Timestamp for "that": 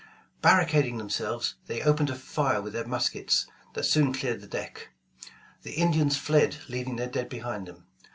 3.75-3.83